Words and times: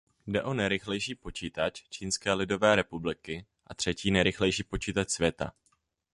Jde 0.27 0.43
o 0.43 0.53
nejrychlejší 0.53 1.15
počítač 1.15 1.83
Čínské 1.89 2.33
lidové 2.33 2.75
republiky 2.75 3.45
a 3.67 3.73
třetí 3.73 4.11
nejrychlejší 4.11 4.63
počítač 4.63 5.09
světa. 5.09 5.51